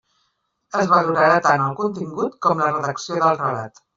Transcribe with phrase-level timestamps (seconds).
[0.79, 3.83] Es valorarà tant el contingut com la redacció del relat.